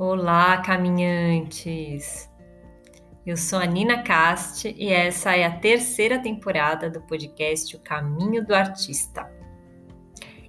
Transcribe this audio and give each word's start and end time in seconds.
Olá, 0.00 0.58
caminhantes! 0.58 2.30
Eu 3.26 3.36
sou 3.36 3.58
a 3.58 3.66
Nina 3.66 4.00
Cast 4.00 4.72
e 4.78 4.92
essa 4.92 5.36
é 5.36 5.44
a 5.44 5.50
terceira 5.50 6.22
temporada 6.22 6.88
do 6.88 7.00
podcast 7.00 7.74
O 7.74 7.80
Caminho 7.80 8.46
do 8.46 8.54
Artista. 8.54 9.28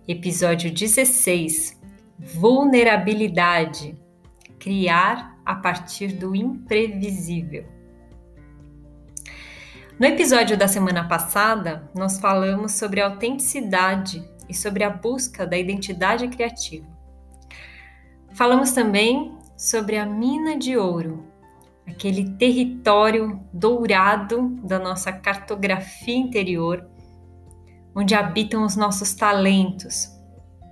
Episódio 0.07 0.71
16: 0.71 1.81
Vulnerabilidade 2.19 3.97
Criar 4.59 5.35
a 5.43 5.55
partir 5.55 6.09
do 6.09 6.35
imprevisível. 6.35 7.65
No 9.99 10.05
episódio 10.05 10.55
da 10.55 10.67
semana 10.67 11.07
passada, 11.07 11.89
nós 11.95 12.19
falamos 12.19 12.73
sobre 12.73 13.01
autenticidade 13.01 14.23
e 14.47 14.53
sobre 14.53 14.83
a 14.83 14.91
busca 14.91 15.47
da 15.47 15.57
identidade 15.57 16.27
criativa. 16.27 16.85
Falamos 18.35 18.73
também 18.73 19.38
sobre 19.59 19.97
a 19.97 20.05
mina 20.05 20.57
de 20.57 20.77
ouro, 20.77 21.25
aquele 21.85 22.29
território 22.37 23.41
dourado 23.51 24.55
da 24.63 24.79
nossa 24.79 25.11
cartografia 25.11 26.15
interior, 26.15 26.89
onde 27.93 28.15
habitam 28.15 28.63
os 28.63 28.77
nossos 28.77 29.13
talentos, 29.13 30.17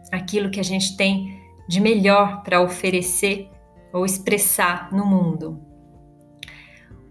aquilo 0.10 0.50
que 0.50 0.62
a 0.62 0.64
gente 0.64 0.96
tem 0.96 1.38
de 1.68 1.82
melhor 1.82 2.44
para 2.44 2.62
oferecer 2.62 3.50
ou 3.92 4.06
expressar 4.06 4.90
no 4.94 5.06
mundo. 5.06 5.60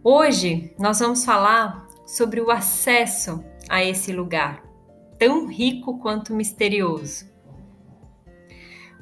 Hoje 0.02 0.74
nós 0.78 1.00
vamos 1.00 1.26
falar 1.26 1.86
sobre 2.06 2.40
o 2.40 2.50
acesso 2.50 3.44
a 3.68 3.84
esse 3.84 4.14
lugar, 4.14 4.62
tão 5.18 5.46
rico 5.46 5.98
quanto 5.98 6.32
misterioso. 6.32 7.30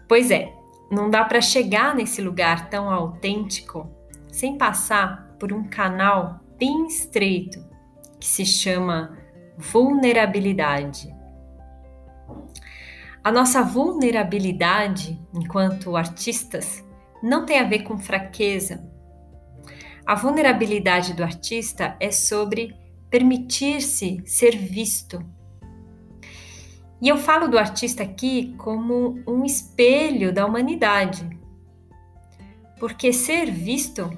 Pois 0.09 0.33
é, 0.33 0.53
não 0.95 1.11
dá 1.11 1.25
para 1.25 1.41
chegar 1.41 1.95
nesse 1.95 2.23
lugar 2.23 2.71
tão 2.71 2.89
autêntico 2.89 3.91
sem 4.31 4.57
passar 4.57 5.35
por 5.39 5.53
um 5.53 5.65
canal 5.65 6.41
bem 6.59 6.87
estreito 6.87 7.65
que 8.19 8.27
se 8.27 8.47
chama 8.47 9.19
vulnerabilidade. 9.57 11.15
A 13.23 13.33
nossa 13.33 13.63
vulnerabilidade 13.63 15.21
enquanto 15.35 15.97
artistas 15.97 16.85
não 17.23 17.47
tem 17.47 17.59
a 17.59 17.65
ver 17.65 17.83
com 17.83 17.99
fraqueza. 17.99 18.87
A 20.07 20.15
vulnerabilidade 20.15 21.15
do 21.15 21.23
artista 21.23 21.97
é 21.99 22.11
sobre 22.11 22.77
permitir-se 23.09 24.23
ser 24.27 24.57
visto, 24.57 25.25
e 27.05 27.09
eu 27.11 27.19
falo 27.19 27.49
do 27.49 27.59
artista 27.59 28.03
aqui 28.03 28.55
como 28.57 29.23
um 29.27 29.45
espelho 29.45 30.33
da 30.33 30.47
humanidade. 30.47 31.29
Porque 32.81 33.13
ser 33.13 33.51
visto 33.51 34.11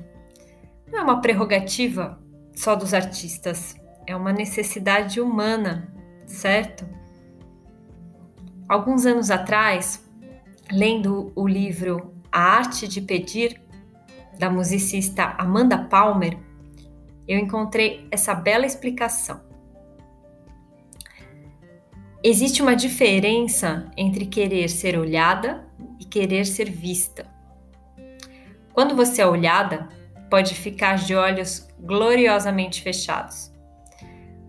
não 0.86 1.00
é 1.00 1.02
uma 1.02 1.20
prerrogativa 1.20 2.16
só 2.54 2.76
dos 2.76 2.94
artistas, 2.94 3.74
é 4.06 4.14
uma 4.14 4.32
necessidade 4.32 5.20
humana, 5.20 5.92
certo? 6.26 6.88
Alguns 8.68 9.04
anos 9.04 9.32
atrás, 9.32 10.08
lendo 10.70 11.32
o 11.34 11.44
livro 11.44 12.14
A 12.30 12.40
Arte 12.40 12.86
de 12.86 13.00
Pedir, 13.00 13.60
da 14.38 14.48
musicista 14.48 15.34
Amanda 15.38 15.76
Palmer, 15.76 16.38
eu 17.26 17.36
encontrei 17.36 18.06
essa 18.12 18.32
bela 18.32 18.64
explicação. 18.64 19.40
Existe 22.28 22.60
uma 22.60 22.74
diferença 22.74 23.88
entre 23.96 24.26
querer 24.26 24.68
ser 24.68 24.98
olhada 24.98 25.64
e 26.00 26.04
querer 26.04 26.44
ser 26.44 26.68
vista. 26.68 27.24
Quando 28.72 28.96
você 28.96 29.22
é 29.22 29.26
olhada, 29.28 29.88
pode 30.28 30.52
ficar 30.52 30.96
de 30.96 31.14
olhos 31.14 31.68
gloriosamente 31.78 32.82
fechados. 32.82 33.52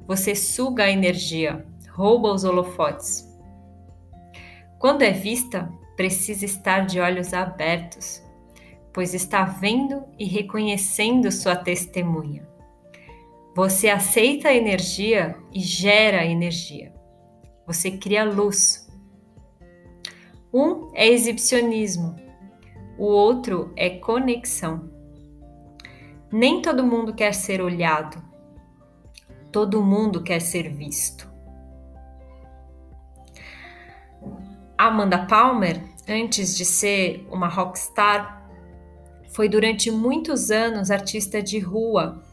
Você 0.07 0.33
suga 0.33 0.85
a 0.85 0.89
energia, 0.89 1.67
rouba 1.91 2.33
os 2.33 2.43
holofotes. 2.43 3.31
Quando 4.79 5.03
é 5.03 5.11
vista, 5.11 5.71
precisa 5.95 6.45
estar 6.45 6.79
de 6.79 6.99
olhos 6.99 7.31
abertos, 7.31 8.23
pois 8.91 9.13
está 9.13 9.45
vendo 9.45 10.03
e 10.17 10.25
reconhecendo 10.25 11.31
sua 11.31 11.55
testemunha. 11.55 12.49
Você 13.55 13.87
aceita 13.87 14.49
a 14.49 14.55
energia 14.55 15.37
e 15.53 15.59
gera 15.59 16.25
energia 16.25 16.96
você 17.67 17.91
cria 17.91 18.23
luz. 18.23 18.87
Um 20.53 20.89
é 20.95 21.05
exibicionismo, 21.05 22.15
o 22.97 23.03
outro 23.03 23.73
é 23.75 23.89
conexão. 23.89 24.89
Nem 26.31 26.61
todo 26.61 26.85
mundo 26.85 27.13
quer 27.13 27.33
ser 27.33 27.61
olhado, 27.61 28.23
todo 29.51 29.83
mundo 29.83 30.23
quer 30.23 30.39
ser 30.39 30.69
visto. 30.69 31.29
Amanda 34.77 35.25
Palmer, 35.25 35.83
antes 36.07 36.55
de 36.55 36.63
ser 36.63 37.27
uma 37.29 37.49
rockstar, 37.49 38.47
foi 39.33 39.49
durante 39.49 39.91
muitos 39.91 40.49
anos 40.49 40.89
artista 40.89 41.41
de 41.43 41.59
rua 41.59 42.23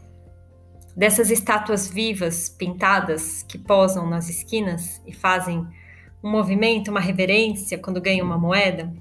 dessas 0.96 1.30
estátuas 1.30 1.88
vivas 1.88 2.48
pintadas 2.48 3.42
que 3.42 3.58
posam 3.58 4.08
nas 4.08 4.28
esquinas 4.28 5.02
e 5.06 5.12
fazem 5.12 5.66
um 6.22 6.30
movimento, 6.30 6.90
uma 6.90 7.00
reverência 7.00 7.78
quando 7.78 8.00
ganham 8.00 8.26
uma 8.26 8.38
moeda. 8.38 8.92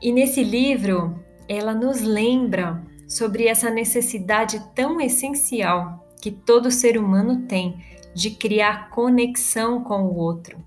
E 0.00 0.12
nesse 0.12 0.42
livro, 0.44 1.18
ela 1.48 1.74
nos 1.74 2.00
lembra 2.00 2.82
sobre 3.06 3.46
essa 3.46 3.70
necessidade 3.70 4.62
tão 4.74 5.00
essencial 5.00 6.06
que 6.20 6.30
todo 6.30 6.70
ser 6.70 6.96
humano 6.96 7.46
tem 7.46 7.82
de 8.14 8.30
criar 8.30 8.90
conexão 8.90 9.82
com 9.82 10.02
o 10.02 10.16
outro. 10.16 10.58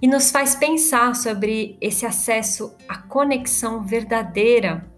E 0.00 0.06
nos 0.06 0.30
faz 0.30 0.54
pensar 0.54 1.14
sobre 1.16 1.78
esse 1.80 2.04
acesso 2.04 2.74
à 2.88 2.98
conexão 2.98 3.82
verdadeira 3.82 4.93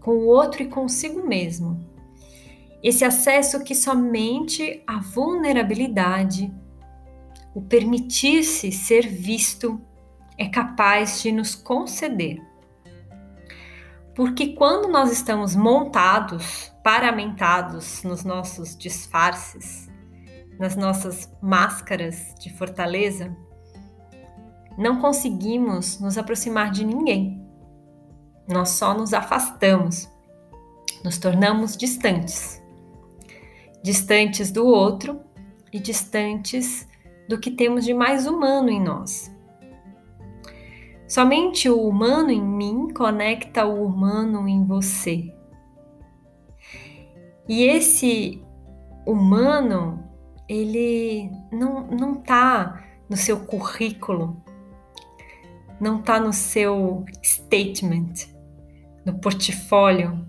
com 0.00 0.12
o 0.12 0.26
outro 0.26 0.62
e 0.62 0.68
consigo 0.68 1.26
mesmo. 1.26 1.86
Esse 2.82 3.04
acesso 3.04 3.64
que 3.64 3.74
somente 3.74 4.82
a 4.86 5.00
vulnerabilidade, 5.00 6.52
o 7.54 7.60
permitir-se 7.60 8.70
ser 8.70 9.08
visto, 9.08 9.80
é 10.36 10.48
capaz 10.48 11.20
de 11.22 11.32
nos 11.32 11.54
conceder. 11.54 12.40
Porque 14.14 14.54
quando 14.54 14.88
nós 14.88 15.12
estamos 15.12 15.56
montados, 15.56 16.72
paramentados 16.84 18.02
nos 18.04 18.24
nossos 18.24 18.76
disfarces, 18.76 19.88
nas 20.58 20.76
nossas 20.76 21.32
máscaras 21.42 22.34
de 22.40 22.52
fortaleza, 22.52 23.36
não 24.76 25.00
conseguimos 25.00 25.98
nos 25.98 26.16
aproximar 26.16 26.70
de 26.70 26.84
ninguém 26.84 27.47
nós 28.48 28.70
só 28.70 28.94
nos 28.94 29.12
afastamos, 29.12 30.08
nos 31.04 31.18
tornamos 31.18 31.76
distantes. 31.76 32.62
Distantes 33.82 34.50
do 34.50 34.66
outro 34.66 35.20
e 35.72 35.78
distantes 35.78 36.88
do 37.28 37.38
que 37.38 37.50
temos 37.50 37.84
de 37.84 37.92
mais 37.92 38.26
humano 38.26 38.70
em 38.70 38.82
nós. 38.82 39.30
Somente 41.06 41.68
o 41.68 41.88
humano 41.88 42.30
em 42.30 42.42
mim 42.42 42.88
conecta 42.92 43.64
o 43.64 43.84
humano 43.84 44.48
em 44.48 44.64
você. 44.64 45.32
E 47.48 47.62
esse 47.64 48.42
humano, 49.06 50.04
ele 50.46 51.30
não, 51.50 51.86
não 51.86 52.14
tá 52.14 52.84
no 53.08 53.16
seu 53.16 53.40
currículo, 53.40 54.36
não 55.80 56.02
tá 56.02 56.20
no 56.20 56.32
seu 56.32 57.06
statement, 57.24 58.37
no 59.08 59.18
portfólio, 59.18 60.22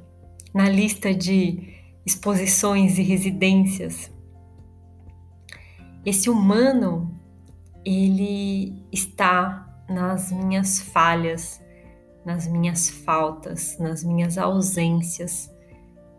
na 0.54 0.70
lista 0.70 1.14
de 1.14 1.76
exposições 2.06 2.98
e 2.98 3.04
residências. 3.04 4.10
Esse 6.06 6.30
humano, 6.30 7.14
ele 7.86 8.82
está 8.90 9.84
nas 9.90 10.32
minhas 10.32 10.80
falhas, 10.80 11.62
nas 12.26 12.48
minhas 12.48 12.90
faltas, 12.90 13.78
nas 13.78 14.02
minhas 14.02 14.38
ausências, 14.38 15.54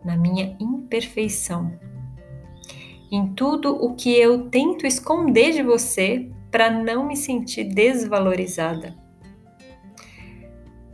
na 0.05 0.15
minha 0.15 0.55
imperfeição. 0.59 1.73
Em 3.11 3.33
tudo 3.33 3.75
o 3.75 3.95
que 3.95 4.15
eu 4.15 4.49
tento 4.49 4.85
esconder 4.85 5.51
de 5.51 5.63
você 5.63 6.29
para 6.51 6.69
não 6.69 7.07
me 7.07 7.17
sentir 7.17 7.63
desvalorizada. 7.63 9.00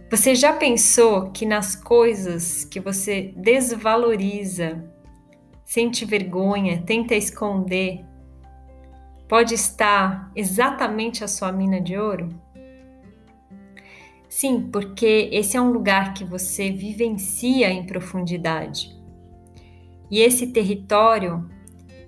Você 0.09 0.36
já 0.36 0.54
pensou 0.54 1.31
que 1.31 1.45
nas 1.45 1.75
coisas 1.75 2.63
que 2.63 2.80
você 2.80 3.33
desvaloriza, 3.36 4.89
sente 5.65 6.06
vergonha, 6.06 6.81
tenta 6.81 7.13
esconder, 7.13 8.06
pode 9.27 9.54
estar 9.54 10.31
exatamente 10.33 11.25
a 11.25 11.27
sua 11.27 11.51
mina 11.51 11.81
de 11.81 11.98
ouro? 11.98 12.30
Sim, 14.30 14.69
porque 14.71 15.27
esse 15.33 15.57
é 15.57 15.62
um 15.62 15.71
lugar 15.71 16.13
que 16.13 16.24
você 16.24 16.71
vivencia 16.71 17.69
em 17.69 17.86
profundidade. 17.86 18.98
E 20.10 20.21
esse 20.21 20.48
território, 20.48 21.50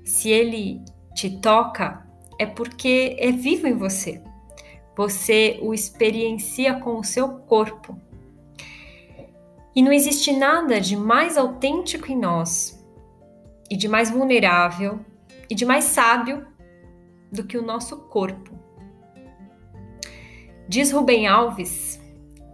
se 0.06 0.30
ele 0.30 0.82
te 1.14 1.38
toca, 1.42 2.08
é 2.40 2.46
porque 2.46 3.18
é 3.20 3.30
vivo 3.30 3.68
em 3.68 3.74
você. 3.74 4.24
Você 5.00 5.58
o 5.62 5.74
experiencia 5.74 6.74
com 6.74 7.00
o 7.00 7.06
seu 7.06 7.30
corpo. 7.30 7.98
E 9.74 9.82
não 9.82 9.94
existe 9.94 10.34
nada 10.34 10.82
de 10.82 10.98
mais 10.98 11.38
autêntico 11.38 12.12
em 12.12 12.18
nós, 12.18 12.86
e 13.72 13.78
de 13.78 13.88
mais 13.88 14.12
vulnerável, 14.12 15.00
e 15.50 15.56
de 15.56 15.66
mais 15.66 15.86
sábio 15.86 16.46
do 17.32 17.46
que 17.46 17.58
o 17.58 17.66
nosso 17.66 17.96
corpo. 18.10 18.52
Diz 20.68 20.92
Rubem 20.92 21.28
Alves 21.28 21.98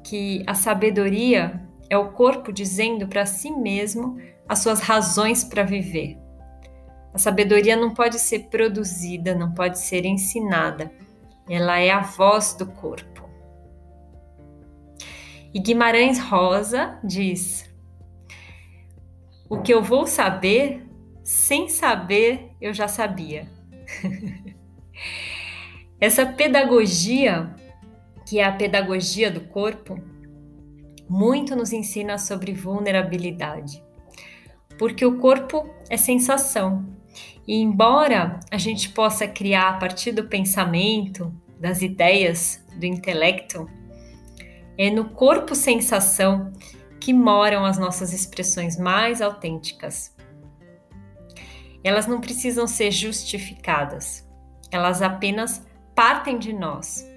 que 0.03 0.43
a 0.45 0.53
sabedoria 0.53 1.67
é 1.89 1.97
o 1.97 2.11
corpo 2.11 2.53
dizendo 2.53 3.07
para 3.07 3.25
si 3.25 3.49
mesmo 3.49 4.19
as 4.47 4.59
suas 4.59 4.81
razões 4.81 5.43
para 5.43 5.63
viver. 5.63 6.15
A 7.11 7.17
sabedoria 7.17 7.75
não 7.75 7.91
pode 7.91 8.19
ser 8.19 8.49
produzida, 8.51 9.33
não 9.33 9.51
pode 9.51 9.79
ser 9.79 10.05
ensinada. 10.05 10.91
Ela 11.49 11.79
é 11.79 11.91
a 11.91 12.01
voz 12.01 12.53
do 12.53 12.65
corpo. 12.65 13.29
E 15.53 15.59
Guimarães 15.59 16.19
Rosa 16.19 16.99
diz: 17.03 17.69
O 19.49 19.61
que 19.61 19.73
eu 19.73 19.81
vou 19.81 20.05
saber, 20.05 20.85
sem 21.23 21.69
saber, 21.69 22.51
eu 22.59 22.73
já 22.73 22.87
sabia. 22.87 23.49
Essa 25.99 26.25
pedagogia, 26.25 27.55
que 28.27 28.39
é 28.39 28.43
a 28.43 28.51
pedagogia 28.51 29.31
do 29.31 29.41
corpo, 29.41 29.97
muito 31.07 31.55
nos 31.55 31.71
ensina 31.71 32.17
sobre 32.17 32.53
vulnerabilidade. 32.53 33.83
Porque 34.77 35.05
o 35.05 35.19
corpo 35.19 35.69
é 35.89 35.95
sensação, 35.95 36.94
e 37.47 37.61
embora 37.61 38.39
a 38.51 38.57
gente 38.57 38.89
possa 38.89 39.27
criar 39.27 39.69
a 39.69 39.77
partir 39.77 40.11
do 40.11 40.25
pensamento, 40.25 41.33
das 41.59 41.81
ideias, 41.81 42.63
do 42.77 42.85
intelecto, 42.85 43.69
é 44.77 44.89
no 44.89 45.09
corpo 45.09 45.55
sensação 45.55 46.51
que 46.99 47.13
moram 47.13 47.63
as 47.63 47.77
nossas 47.77 48.13
expressões 48.13 48.77
mais 48.77 49.21
autênticas. 49.21 50.15
Elas 51.83 52.07
não 52.07 52.19
precisam 52.19 52.65
ser 52.65 52.91
justificadas, 52.91 54.27
elas 54.71 55.01
apenas 55.01 55.65
partem 55.93 56.39
de 56.39 56.51
nós, 56.51 57.07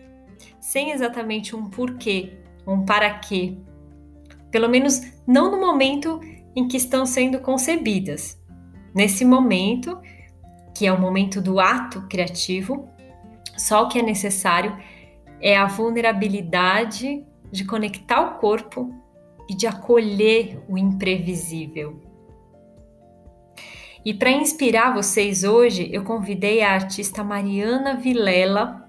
sem 0.61 0.93
exatamente 0.93 1.57
um 1.57 1.71
porquê, 1.71 2.39
um 2.67 2.85
para 2.85 3.19
quê. 3.19 3.57
Pelo 4.51 4.69
menos 4.69 5.01
não 5.27 5.51
no 5.51 5.59
momento 5.59 6.21
em 6.55 6.69
que 6.69 6.77
estão 6.77 7.07
sendo 7.07 7.41
concebidas. 7.41 8.39
Nesse 8.95 9.25
momento, 9.25 9.99
que 10.79 10.87
é 10.87 10.93
o 10.93 11.01
momento 11.01 11.41
do 11.41 11.59
ato 11.59 12.03
criativo, 12.03 12.89
só 13.57 13.83
o 13.83 13.89
que 13.89 13.99
é 13.99 14.03
necessário 14.03 14.79
é 15.41 15.57
a 15.57 15.67
vulnerabilidade 15.67 17.27
de 17.51 17.65
conectar 17.65 18.21
o 18.21 18.39
corpo 18.39 18.95
e 19.51 19.57
de 19.57 19.67
acolher 19.67 20.63
o 20.69 20.79
imprevisível. 20.79 22.01
E 24.05 24.15
para 24.15 24.31
inspirar 24.31 24.95
vocês 24.95 25.43
hoje, 25.43 25.91
eu 25.93 26.05
convidei 26.05 26.63
a 26.63 26.75
artista 26.75 27.25
Mariana 27.25 27.97
Vilela, 27.97 28.89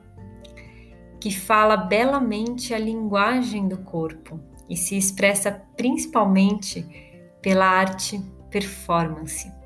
que 1.19 1.31
fala 1.31 1.75
belamente 1.75 2.71
a 2.71 2.77
linguagem 2.77 3.67
do 3.67 3.79
corpo 3.79 4.39
e 4.69 4.77
se 4.77 4.95
expressa 4.95 5.51
principalmente 5.75 6.85
pela 7.41 7.65
arte 7.65 8.21
performance. 8.51 9.58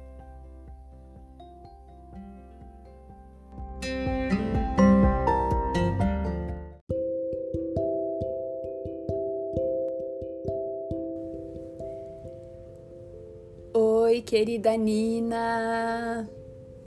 Querida 14.33 14.75
Nina! 14.75 16.27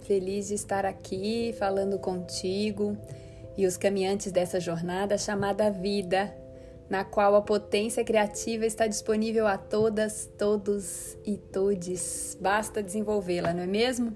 Feliz 0.00 0.48
de 0.48 0.54
estar 0.54 0.84
aqui 0.84 1.54
falando 1.56 1.96
contigo 1.96 2.98
e 3.56 3.68
os 3.68 3.76
caminhantes 3.76 4.32
dessa 4.32 4.58
jornada 4.58 5.16
chamada 5.16 5.70
vida, 5.70 6.36
na 6.90 7.04
qual 7.04 7.36
a 7.36 7.40
potência 7.40 8.02
criativa 8.02 8.66
está 8.66 8.88
disponível 8.88 9.46
a 9.46 9.56
todas, 9.56 10.28
todos 10.36 11.16
e 11.24 11.36
todes. 11.36 12.36
Basta 12.40 12.82
desenvolvê-la, 12.82 13.54
não 13.54 13.62
é 13.62 13.66
mesmo? 13.68 14.12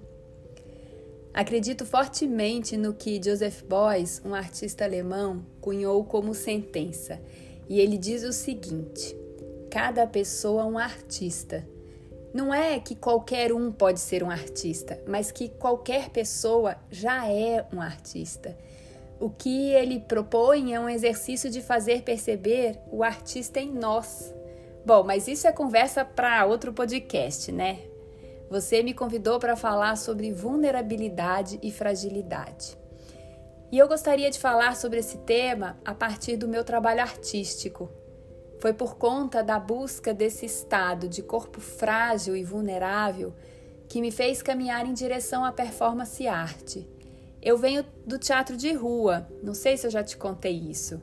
Acredito 1.33 1.87
fortemente 1.87 2.77
no 2.77 2.93
que 2.93 3.23
Joseph 3.25 3.63
Beuys, 3.63 4.21
um 4.25 4.35
artista 4.35 4.83
alemão, 4.83 5.47
cunhou 5.61 6.03
como 6.05 6.35
sentença, 6.35 7.21
e 7.69 7.79
ele 7.79 7.97
diz 7.97 8.25
o 8.25 8.33
seguinte: 8.33 9.17
cada 9.71 10.05
pessoa 10.05 10.63
é 10.63 10.65
um 10.65 10.77
artista 10.77 11.65
não 12.33 12.55
é 12.55 12.79
que 12.79 12.95
qualquer 12.95 13.53
um 13.53 13.73
pode 13.73 13.99
ser 13.99 14.23
um 14.23 14.31
artista, 14.31 15.03
mas 15.07 15.33
que 15.33 15.49
qualquer 15.49 16.11
pessoa 16.11 16.77
já 16.91 17.27
é 17.27 17.67
um 17.73 17.81
artista. 17.81 18.57
O 19.19 19.29
que 19.29 19.71
ele 19.73 20.01
propõe 20.01 20.73
é 20.73 20.81
um 20.81 20.89
exercício 20.89 21.51
de 21.51 21.61
fazer 21.61 22.03
perceber 22.03 22.79
o 22.91 23.03
artista 23.03 23.61
em 23.61 23.71
nós. 23.71 24.33
Bom, 24.87 25.03
mas 25.03 25.29
isso 25.29 25.47
é 25.47 25.53
conversa 25.53 26.05
para 26.05 26.47
outro 26.47 26.73
podcast, 26.73 27.53
né? 27.53 27.81
Você 28.49 28.83
me 28.83 28.95
convidou 28.95 29.39
para 29.39 29.57
falar 29.57 29.97
sobre 29.97 30.33
vulnerabilidade 30.33 31.59
e 31.63 31.71
fragilidade. 31.71 32.79
E 33.71 33.79
eu 33.79 33.87
gostaria 33.87 34.31
de 34.31 34.39
falar 34.39 34.75
sobre 34.75 34.99
esse 34.99 35.19
tema 35.19 35.79
a 35.85 35.95
partir 35.95 36.37
do 36.37 36.49
meu 36.49 36.65
trabalho 36.65 37.01
artístico, 37.01 37.91
foi 38.61 38.75
por 38.75 38.97
conta 38.97 39.43
da 39.43 39.59
busca 39.59 40.13
desse 40.13 40.45
estado 40.45 41.09
de 41.09 41.23
corpo 41.23 41.61
frágil 41.61 42.37
e 42.37 42.45
vulnerável 42.45 43.33
que 43.89 44.03
me 44.03 44.13
fez 44.13 44.43
caminhar 44.43 44.87
em 44.87 44.93
direção 44.93 45.45
à 45.45 45.51
performance 45.51 46.29
arte. 46.29 46.87
Eu 47.43 47.57
venho 47.57 47.85
do 48.07 48.19
teatro 48.19 48.59
de 48.59 48.73
rua, 48.75 49.27
não 49.43 49.55
sei 49.55 49.79
se 49.79 49.87
eu 49.87 49.91
já 49.91 50.05
te 50.05 50.15
contei 50.17 50.53
isso. 50.53 51.01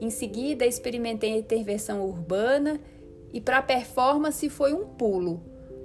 Em 0.00 0.08
seguida, 0.08 0.64
experimentei 0.64 1.34
a 1.34 1.38
intervenção 1.38 2.02
urbana 2.02 2.80
e 3.30 3.42
para 3.42 3.58
a 3.58 3.62
performance 3.62 4.48
foi 4.48 4.72
um 4.72 4.86
pulo, 4.86 5.44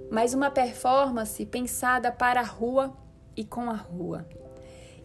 mas 0.10 0.34
uma 0.34 0.50
performance 0.50 1.46
pensada 1.46 2.10
para 2.10 2.40
a 2.40 2.46
rua 2.46 2.96
e 3.36 3.44
com 3.44 3.70
a 3.70 3.76
rua. 3.76 4.26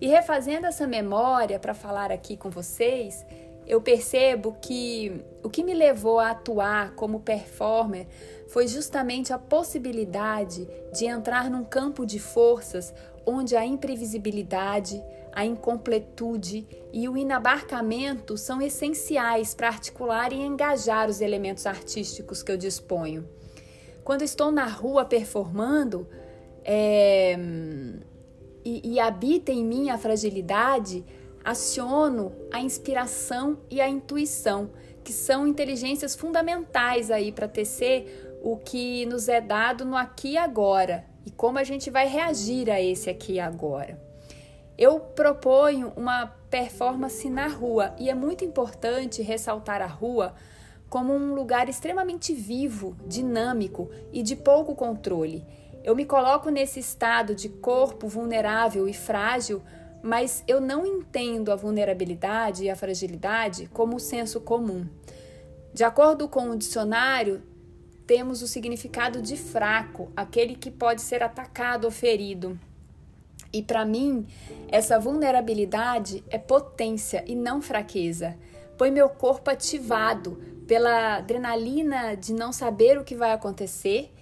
E 0.00 0.06
refazendo 0.06 0.66
essa 0.66 0.86
memória 0.86 1.58
para 1.58 1.74
falar 1.74 2.12
aqui 2.12 2.36
com 2.36 2.50
vocês, 2.50 3.26
eu 3.66 3.80
percebo 3.80 4.56
que 4.60 5.24
o 5.42 5.50
que 5.50 5.64
me 5.64 5.74
levou 5.74 6.20
a 6.20 6.30
atuar 6.30 6.94
como 6.94 7.20
performer 7.20 8.06
foi 8.48 8.68
justamente 8.68 9.32
a 9.32 9.38
possibilidade 9.38 10.68
de 10.92 11.06
entrar 11.06 11.50
num 11.50 11.64
campo 11.64 12.06
de 12.06 12.18
forças 12.18 12.94
onde 13.26 13.56
a 13.56 13.66
imprevisibilidade, 13.66 15.02
a 15.32 15.44
incompletude 15.44 16.66
e 16.92 17.08
o 17.08 17.16
inabarcamento 17.16 18.38
são 18.38 18.62
essenciais 18.62 19.52
para 19.52 19.68
articular 19.68 20.32
e 20.32 20.40
engajar 20.40 21.10
os 21.10 21.20
elementos 21.20 21.66
artísticos 21.66 22.42
que 22.42 22.52
eu 22.52 22.56
disponho. 22.56 23.28
Quando 24.04 24.22
estou 24.22 24.52
na 24.52 24.66
rua 24.66 25.04
performando 25.04 26.08
é, 26.64 27.36
e, 28.64 28.94
e 28.94 29.00
habita 29.00 29.50
em 29.50 29.64
mim 29.64 29.90
a 29.90 29.98
fragilidade, 29.98 31.04
aciono 31.46 32.32
a 32.52 32.60
inspiração 32.60 33.60
e 33.70 33.80
a 33.80 33.88
intuição, 33.88 34.68
que 35.04 35.12
são 35.12 35.46
inteligências 35.46 36.16
fundamentais 36.16 37.08
aí 37.08 37.30
para 37.30 37.46
tecer 37.46 38.40
o 38.42 38.56
que 38.56 39.06
nos 39.06 39.28
é 39.28 39.40
dado 39.40 39.84
no 39.84 39.96
aqui 39.96 40.32
e 40.32 40.36
agora 40.36 41.04
e 41.24 41.30
como 41.30 41.58
a 41.58 41.62
gente 41.62 41.88
vai 41.88 42.08
reagir 42.08 42.68
a 42.68 42.80
esse 42.80 43.08
aqui 43.08 43.34
e 43.34 43.40
agora. 43.40 43.96
Eu 44.76 44.98
proponho 44.98 45.92
uma 45.96 46.26
performance 46.50 47.30
na 47.30 47.46
rua 47.46 47.94
e 47.96 48.10
é 48.10 48.14
muito 48.14 48.44
importante 48.44 49.22
ressaltar 49.22 49.80
a 49.80 49.86
rua 49.86 50.34
como 50.90 51.14
um 51.14 51.32
lugar 51.32 51.68
extremamente 51.68 52.34
vivo, 52.34 52.96
dinâmico 53.06 53.88
e 54.12 54.20
de 54.20 54.34
pouco 54.34 54.74
controle. 54.74 55.46
Eu 55.84 55.94
me 55.94 56.04
coloco 56.04 56.50
nesse 56.50 56.80
estado 56.80 57.36
de 57.36 57.48
corpo 57.48 58.08
vulnerável 58.08 58.88
e 58.88 58.92
frágil 58.92 59.62
mas 60.06 60.44
eu 60.46 60.60
não 60.60 60.86
entendo 60.86 61.50
a 61.50 61.56
vulnerabilidade 61.56 62.64
e 62.64 62.70
a 62.70 62.76
fragilidade 62.76 63.68
como 63.72 63.98
senso 63.98 64.40
comum. 64.40 64.86
De 65.74 65.82
acordo 65.82 66.28
com 66.28 66.50
o 66.50 66.56
dicionário, 66.56 67.42
temos 68.06 68.40
o 68.40 68.46
significado 68.46 69.20
de 69.20 69.36
fraco, 69.36 70.12
aquele 70.16 70.54
que 70.54 70.70
pode 70.70 71.02
ser 71.02 71.24
atacado 71.24 71.86
ou 71.86 71.90
ferido. 71.90 72.58
E 73.52 73.62
para 73.62 73.84
mim, 73.84 74.26
essa 74.68 74.96
vulnerabilidade 74.98 76.22
é 76.30 76.38
potência 76.38 77.24
e 77.26 77.34
não 77.34 77.60
fraqueza, 77.60 78.36
põe 78.78 78.92
meu 78.92 79.08
corpo 79.08 79.50
ativado 79.50 80.40
pela 80.68 81.16
adrenalina 81.16 82.14
de 82.14 82.32
não 82.32 82.52
saber 82.52 82.96
o 82.96 83.04
que 83.04 83.16
vai 83.16 83.32
acontecer, 83.32 84.12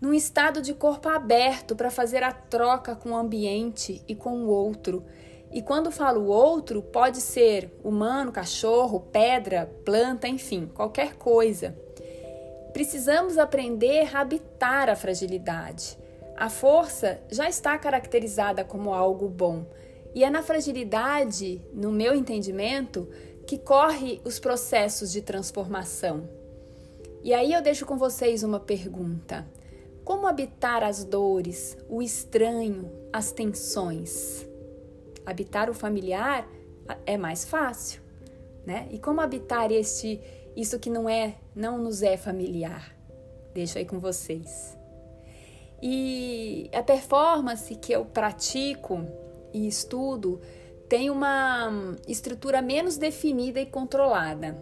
num 0.00 0.12
estado 0.12 0.60
de 0.62 0.74
corpo 0.74 1.08
aberto 1.08 1.76
para 1.76 1.90
fazer 1.90 2.22
a 2.22 2.32
troca 2.32 2.94
com 2.94 3.10
o 3.10 3.16
ambiente 3.16 4.02
e 4.08 4.14
com 4.14 4.44
o 4.44 4.48
outro. 4.48 5.04
E 5.52 5.60
quando 5.60 5.90
falo 5.90 6.26
outro, 6.26 6.80
pode 6.80 7.20
ser 7.20 7.72
humano, 7.82 8.30
cachorro, 8.30 9.00
pedra, 9.12 9.70
planta, 9.84 10.28
enfim, 10.28 10.70
qualquer 10.72 11.16
coisa. 11.16 11.76
Precisamos 12.72 13.36
aprender 13.36 14.14
a 14.14 14.20
habitar 14.20 14.88
a 14.88 14.94
fragilidade. 14.94 15.98
A 16.36 16.48
força 16.48 17.20
já 17.28 17.48
está 17.48 17.76
caracterizada 17.76 18.64
como 18.64 18.94
algo 18.94 19.28
bom, 19.28 19.66
e 20.14 20.24
é 20.24 20.30
na 20.30 20.42
fragilidade, 20.42 21.60
no 21.72 21.90
meu 21.90 22.14
entendimento, 22.14 23.08
que 23.46 23.58
corre 23.58 24.20
os 24.24 24.38
processos 24.38 25.10
de 25.10 25.20
transformação. 25.20 26.28
E 27.22 27.34
aí 27.34 27.52
eu 27.52 27.60
deixo 27.60 27.84
com 27.84 27.98
vocês 27.98 28.42
uma 28.42 28.60
pergunta: 28.60 29.46
como 30.04 30.26
habitar 30.26 30.82
as 30.82 31.04
dores, 31.04 31.76
o 31.88 32.00
estranho, 32.00 32.90
as 33.12 33.32
tensões? 33.32 34.49
Habitar 35.30 35.70
o 35.70 35.74
familiar 35.74 36.48
é 37.06 37.16
mais 37.16 37.44
fácil, 37.44 38.02
né? 38.66 38.88
E 38.90 38.98
como 38.98 39.20
habitar 39.20 39.70
este 39.70 40.20
isso 40.56 40.78
que 40.78 40.90
não 40.90 41.08
é, 41.08 41.36
não 41.54 41.78
nos 41.78 42.02
é 42.02 42.16
familiar? 42.16 42.94
Deixo 43.54 43.78
aí 43.78 43.84
com 43.84 43.98
vocês. 43.98 44.76
E 45.82 46.68
a 46.74 46.82
performance 46.82 47.74
que 47.76 47.92
eu 47.92 48.04
pratico 48.04 49.06
e 49.52 49.66
estudo 49.66 50.40
tem 50.88 51.08
uma 51.08 51.96
estrutura 52.08 52.60
menos 52.60 52.96
definida 52.96 53.60
e 53.60 53.66
controlada. 53.66 54.58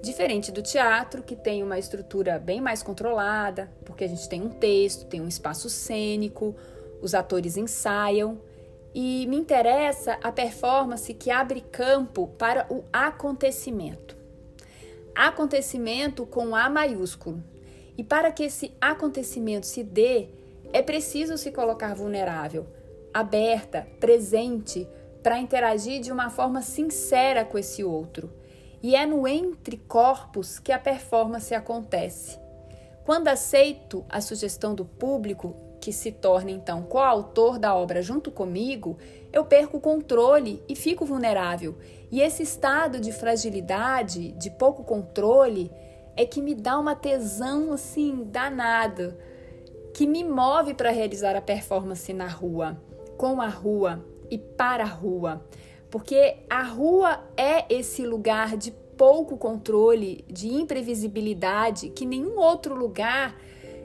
Diferente 0.00 0.52
do 0.52 0.62
teatro, 0.62 1.22
que 1.22 1.34
tem 1.34 1.62
uma 1.62 1.78
estrutura 1.78 2.38
bem 2.38 2.60
mais 2.60 2.82
controlada, 2.82 3.70
porque 3.84 4.04
a 4.04 4.08
gente 4.08 4.28
tem 4.28 4.42
um 4.42 4.50
texto, 4.50 5.06
tem 5.06 5.20
um 5.20 5.26
espaço 5.26 5.68
cênico, 5.68 6.54
os 7.02 7.14
atores 7.14 7.56
ensaiam. 7.56 8.38
E 8.94 9.26
me 9.26 9.36
interessa 9.36 10.18
a 10.22 10.30
performance 10.30 11.12
que 11.14 11.30
abre 11.30 11.60
campo 11.60 12.28
para 12.38 12.66
o 12.70 12.84
acontecimento. 12.92 14.16
Acontecimento 15.14 16.24
com 16.24 16.54
A 16.54 16.70
maiúsculo. 16.70 17.42
E 17.98 18.04
para 18.04 18.30
que 18.30 18.44
esse 18.44 18.72
acontecimento 18.80 19.66
se 19.66 19.82
dê, 19.82 20.28
é 20.72 20.80
preciso 20.80 21.36
se 21.36 21.50
colocar 21.50 21.94
vulnerável, 21.94 22.66
aberta, 23.12 23.86
presente, 23.98 24.88
para 25.22 25.38
interagir 25.38 26.00
de 26.00 26.12
uma 26.12 26.30
forma 26.30 26.62
sincera 26.62 27.44
com 27.44 27.56
esse 27.58 27.82
outro. 27.82 28.30
E 28.82 28.94
é 28.94 29.06
no 29.06 29.26
entre 29.26 29.76
corpos 29.76 30.58
que 30.58 30.70
a 30.70 30.78
performance 30.78 31.54
acontece. 31.54 32.38
Quando 33.04 33.28
aceito 33.28 34.04
a 34.08 34.20
sugestão 34.20 34.74
do 34.74 34.84
público, 34.84 35.54
que 35.84 35.92
se 35.92 36.10
torna 36.10 36.50
então 36.50 36.82
coautor 36.82 37.58
da 37.58 37.74
obra 37.74 38.00
junto 38.00 38.30
comigo, 38.30 38.96
eu 39.30 39.44
perco 39.44 39.76
o 39.76 39.80
controle 39.80 40.62
e 40.66 40.74
fico 40.74 41.04
vulnerável. 41.04 41.76
E 42.10 42.22
esse 42.22 42.42
estado 42.42 42.98
de 42.98 43.12
fragilidade, 43.12 44.32
de 44.32 44.48
pouco 44.48 44.82
controle, 44.82 45.70
é 46.16 46.24
que 46.24 46.40
me 46.40 46.54
dá 46.54 46.78
uma 46.78 46.94
tesão 46.96 47.70
assim 47.70 48.24
danada, 48.24 49.14
que 49.92 50.06
me 50.06 50.24
move 50.24 50.72
para 50.72 50.90
realizar 50.90 51.36
a 51.36 51.42
performance 51.42 52.10
na 52.14 52.28
rua, 52.28 52.80
com 53.18 53.42
a 53.42 53.48
rua, 53.48 54.02
e 54.30 54.38
para 54.38 54.84
a 54.84 54.86
rua, 54.86 55.44
porque 55.90 56.38
a 56.48 56.62
rua 56.62 57.22
é 57.36 57.66
esse 57.68 58.06
lugar 58.06 58.56
de 58.56 58.70
pouco 58.96 59.36
controle, 59.36 60.24
de 60.32 60.48
imprevisibilidade 60.48 61.90
que 61.90 62.06
nenhum 62.06 62.38
outro 62.38 62.74
lugar 62.74 63.36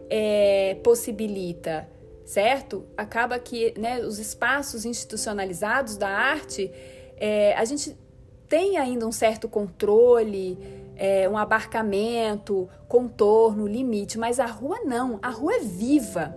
é, 0.09 0.77
possibilita, 0.83 1.87
certo? 2.25 2.85
Acaba 2.97 3.37
que 3.39 3.73
né, 3.77 3.99
os 4.01 4.19
espaços 4.19 4.85
institucionalizados 4.85 5.97
da 5.97 6.09
arte, 6.09 6.71
é, 7.17 7.53
a 7.55 7.65
gente 7.65 7.97
tem 8.47 8.77
ainda 8.77 9.05
um 9.05 9.11
certo 9.11 9.47
controle, 9.47 10.57
é, 10.95 11.29
um 11.29 11.37
abarcamento, 11.37 12.67
contorno, 12.87 13.67
limite, 13.67 14.17
mas 14.17 14.39
a 14.39 14.47
rua 14.47 14.79
não, 14.83 15.19
a 15.21 15.29
rua 15.29 15.55
é 15.55 15.59
viva. 15.59 16.35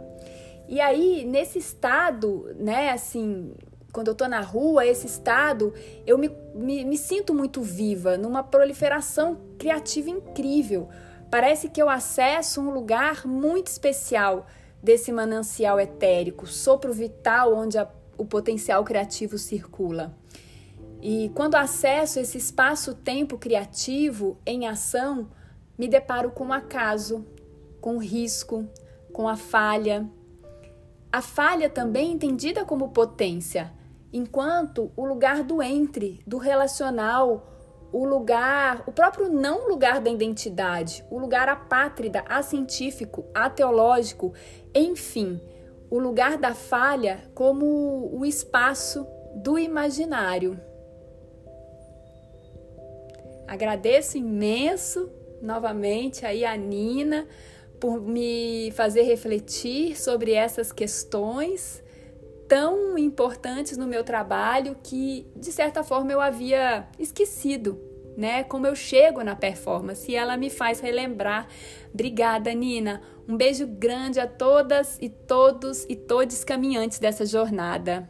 E 0.68 0.80
aí, 0.80 1.24
nesse 1.24 1.58
estado, 1.58 2.54
né, 2.58 2.90
assim, 2.90 3.52
quando 3.92 4.08
eu 4.08 4.12
estou 4.12 4.28
na 4.28 4.40
rua, 4.40 4.86
esse 4.86 5.06
estado, 5.06 5.74
eu 6.06 6.16
me, 6.16 6.30
me, 6.54 6.84
me 6.84 6.96
sinto 6.96 7.34
muito 7.34 7.60
viva, 7.60 8.16
numa 8.16 8.42
proliferação 8.42 9.38
criativa 9.58 10.08
incrível. 10.08 10.88
Parece 11.32 11.70
que 11.70 11.80
eu 11.80 11.88
acesso 11.88 12.60
um 12.60 12.68
lugar 12.68 13.26
muito 13.26 13.68
especial 13.68 14.46
desse 14.82 15.10
manancial 15.10 15.80
etérico, 15.80 16.46
sopro 16.46 16.92
vital 16.92 17.54
onde 17.54 17.78
a, 17.78 17.88
o 18.18 18.26
potencial 18.26 18.84
criativo 18.84 19.38
circula. 19.38 20.14
E 21.00 21.30
quando 21.34 21.54
acesso 21.54 22.20
esse 22.20 22.36
espaço-tempo 22.36 23.38
criativo 23.38 24.36
em 24.44 24.68
ação, 24.68 25.30
me 25.78 25.88
deparo 25.88 26.32
com 26.32 26.48
o 26.48 26.52
acaso, 26.52 27.24
com 27.80 27.96
o 27.96 27.98
risco, 27.98 28.68
com 29.10 29.26
a 29.26 29.34
falha. 29.34 30.06
A 31.10 31.22
falha 31.22 31.70
também 31.70 32.12
entendida 32.12 32.62
como 32.62 32.90
potência 32.90 33.72
enquanto 34.12 34.92
o 34.94 35.06
lugar 35.06 35.42
do 35.42 35.62
entre, 35.62 36.20
do 36.26 36.36
relacional, 36.36 37.51
o 37.92 38.06
lugar, 38.06 38.82
o 38.86 38.92
próprio 38.92 39.28
não 39.28 39.68
lugar 39.68 40.00
da 40.00 40.10
identidade, 40.10 41.04
o 41.10 41.18
lugar 41.18 41.48
apátrida, 41.48 42.24
acientífico, 42.26 43.26
ateológico, 43.34 44.32
enfim, 44.74 45.40
o 45.90 45.98
lugar 45.98 46.38
da 46.38 46.54
falha 46.54 47.20
como 47.34 48.08
o 48.12 48.24
espaço 48.24 49.06
do 49.36 49.58
imaginário. 49.58 50.58
Agradeço 53.46 54.16
imenso 54.16 55.10
novamente 55.42 56.24
aí 56.24 56.44
a 56.46 56.56
Nina 56.56 57.28
por 57.78 58.00
me 58.00 58.70
fazer 58.72 59.02
refletir 59.02 60.00
sobre 60.00 60.32
essas 60.32 60.72
questões 60.72 61.81
tão 62.52 62.98
importantes 62.98 63.78
no 63.78 63.86
meu 63.86 64.04
trabalho 64.04 64.76
que, 64.82 65.26
de 65.34 65.50
certa 65.50 65.82
forma, 65.82 66.12
eu 66.12 66.20
havia 66.20 66.86
esquecido, 66.98 67.80
né? 68.14 68.44
Como 68.44 68.66
eu 68.66 68.76
chego 68.76 69.24
na 69.24 69.34
performance 69.34 70.12
e 70.12 70.14
ela 70.14 70.36
me 70.36 70.50
faz 70.50 70.78
relembrar. 70.78 71.48
Obrigada, 71.94 72.52
Nina. 72.52 73.00
Um 73.26 73.38
beijo 73.38 73.66
grande 73.66 74.20
a 74.20 74.26
todas 74.26 74.98
e 75.00 75.08
todos 75.08 75.86
e 75.88 75.96
todos 75.96 76.44
caminhantes 76.44 76.98
dessa 76.98 77.24
jornada. 77.24 78.06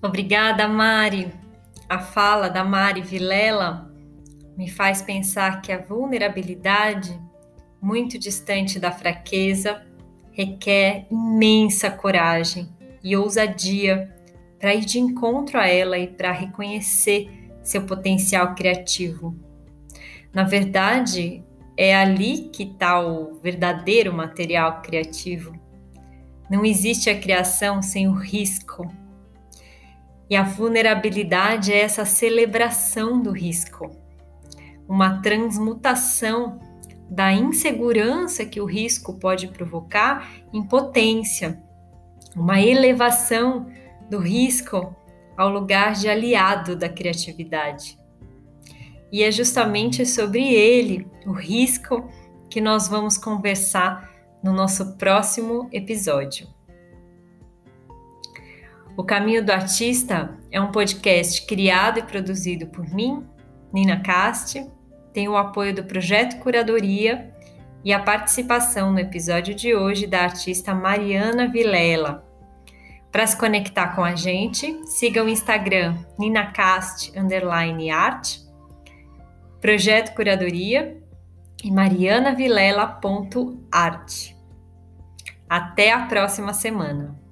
Obrigada, 0.00 0.68
Mari. 0.68 1.43
A 1.88 1.98
fala 1.98 2.48
da 2.48 2.64
Mari 2.64 3.02
Vilela 3.02 3.92
me 4.56 4.70
faz 4.70 5.02
pensar 5.02 5.60
que 5.60 5.72
a 5.72 5.78
vulnerabilidade, 5.78 7.20
muito 7.80 8.18
distante 8.18 8.78
da 8.78 8.90
fraqueza, 8.90 9.82
requer 10.32 11.06
imensa 11.10 11.90
coragem 11.90 12.68
e 13.02 13.16
ousadia 13.16 14.14
para 14.58 14.74
ir 14.74 14.84
de 14.84 14.98
encontro 14.98 15.58
a 15.58 15.68
ela 15.68 15.98
e 15.98 16.06
para 16.06 16.32
reconhecer 16.32 17.28
seu 17.62 17.84
potencial 17.84 18.54
criativo. 18.54 19.36
Na 20.32 20.42
verdade, 20.42 21.44
é 21.76 21.94
ali 21.94 22.48
que 22.52 22.62
está 22.62 23.00
o 23.00 23.34
verdadeiro 23.42 24.12
material 24.12 24.80
criativo. 24.80 25.52
Não 26.50 26.64
existe 26.64 27.10
a 27.10 27.18
criação 27.18 27.82
sem 27.82 28.08
o 28.08 28.14
risco, 28.14 28.90
e 30.28 30.36
a 30.36 30.42
vulnerabilidade 30.42 31.72
é 31.72 31.80
essa 31.80 32.04
celebração 32.04 33.20
do 33.20 33.30
risco, 33.30 33.90
uma 34.88 35.20
transmutação 35.20 36.58
da 37.10 37.32
insegurança 37.32 38.44
que 38.44 38.60
o 38.60 38.64
risco 38.64 39.18
pode 39.18 39.48
provocar 39.48 40.28
em 40.52 40.62
potência, 40.62 41.62
uma 42.34 42.60
elevação 42.60 43.66
do 44.10 44.18
risco 44.18 44.94
ao 45.36 45.48
lugar 45.48 45.92
de 45.92 46.08
aliado 46.08 46.76
da 46.76 46.88
criatividade. 46.88 47.98
E 49.12 49.22
é 49.22 49.30
justamente 49.30 50.04
sobre 50.06 50.42
ele, 50.42 51.06
o 51.26 51.32
risco, 51.32 52.08
que 52.50 52.60
nós 52.60 52.88
vamos 52.88 53.16
conversar 53.16 54.10
no 54.42 54.52
nosso 54.52 54.96
próximo 54.96 55.68
episódio. 55.72 56.53
O 58.96 59.02
Caminho 59.02 59.44
do 59.44 59.50
Artista 59.50 60.38
é 60.52 60.60
um 60.60 60.70
podcast 60.70 61.44
criado 61.46 61.98
e 61.98 62.02
produzido 62.02 62.68
por 62.68 62.88
mim, 62.94 63.26
Nina 63.72 64.00
Cast, 64.00 64.64
tem 65.12 65.28
o 65.28 65.36
apoio 65.36 65.74
do 65.74 65.82
Projeto 65.82 66.38
Curadoria 66.38 67.34
e 67.84 67.92
a 67.92 67.98
participação 67.98 68.92
no 68.92 69.00
episódio 69.00 69.52
de 69.52 69.74
hoje 69.74 70.06
da 70.06 70.20
artista 70.20 70.72
Mariana 70.72 71.48
Vilela. 71.48 72.24
Para 73.10 73.26
se 73.26 73.36
conectar 73.36 73.96
com 73.96 74.04
a 74.04 74.14
gente, 74.14 74.80
siga 74.86 75.24
o 75.24 75.28
Instagram 75.28 75.96
ninacast_art, 76.16 78.38
Projeto 79.60 80.14
Curadoria 80.14 81.02
e 81.64 81.70
marianavilela.art. 81.70 84.34
Até 85.48 85.92
a 85.92 86.06
próxima 86.06 86.52
semana! 86.52 87.23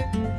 Bye. 0.00 0.31